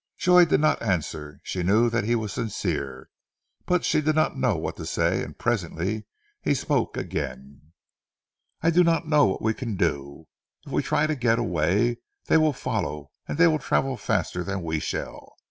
Joy 0.17 0.45
did 0.45 0.59
not 0.61 0.81
answer, 0.81 1.39
she 1.43 1.61
knew 1.61 1.87
that 1.91 2.05
he 2.05 2.15
was 2.15 2.33
sincere, 2.33 3.11
but 3.67 3.85
she 3.85 4.01
did 4.01 4.15
not 4.15 4.35
know 4.35 4.55
what 4.57 4.75
to 4.77 4.85
say, 4.87 5.21
and 5.23 5.37
presently 5.37 6.07
he 6.41 6.55
spoke 6.55 6.97
again 6.97 7.71
"I 8.63 8.71
do 8.71 8.83
not 8.83 9.07
know 9.07 9.25
what 9.27 9.43
we 9.43 9.53
can 9.53 9.75
do. 9.75 10.25
If 10.65 10.71
we 10.71 10.81
try 10.81 11.05
to 11.05 11.13
get 11.15 11.37
away 11.37 11.97
they 12.25 12.37
will 12.37 12.51
follow, 12.51 13.11
and 13.27 13.37
they 13.37 13.45
will 13.45 13.59
travel 13.59 13.95
faster 13.95 14.43
than 14.43 14.63
we 14.63 14.79
shall. 14.79 15.35